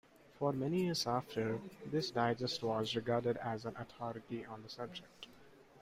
[0.39, 5.27] For many years after, this Digest was regarded as an authority on the subject.